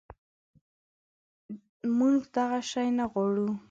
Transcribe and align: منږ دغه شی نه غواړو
منږ 1.97 2.19
دغه 2.35 2.59
شی 2.71 2.87
نه 2.97 3.05
غواړو 3.11 3.49